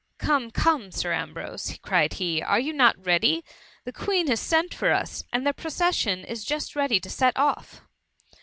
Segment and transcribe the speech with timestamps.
[0.27, 3.45] —"Come, come, Sir Ambrose!" cried he, are you not ready?
[3.83, 7.81] The Queen has sent for us, and the procession is just ready to set off.''